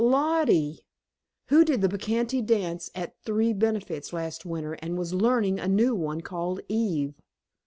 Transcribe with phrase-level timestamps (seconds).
[0.03, 0.79] Lollie!
[1.49, 5.93] Who did the Bacchante dance at three benefits last winter and was learning a new
[5.93, 7.13] one called "Eve"!